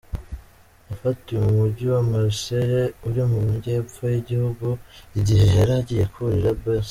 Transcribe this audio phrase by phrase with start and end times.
[0.89, 4.67] Yafatiwe mu mujyi wa Marseilles uri mu majyepfo y’igihugu
[5.19, 6.79] igihe yaragiye kurira bus.